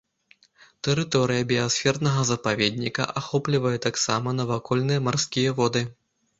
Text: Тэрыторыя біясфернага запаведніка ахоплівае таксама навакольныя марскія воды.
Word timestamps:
Тэрыторыя 0.87 1.43
біясфернага 1.51 2.21
запаведніка 2.31 3.03
ахоплівае 3.23 3.77
таксама 3.87 4.37
навакольныя 4.41 4.99
марскія 5.13 5.57
воды. 5.65 5.89